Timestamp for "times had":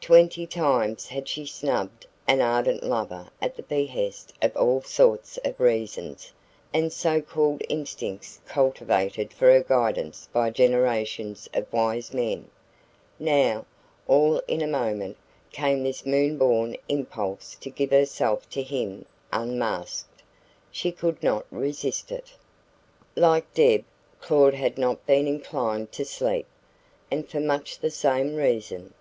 0.48-1.28